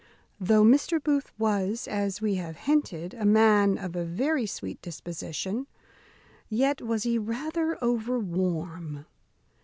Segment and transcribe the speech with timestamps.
[0.39, 0.97] Though Mr.
[0.99, 5.67] Booth was, as we have hinted, a man of a very sweet disposition,
[6.49, 9.05] yet was he rather overwarm.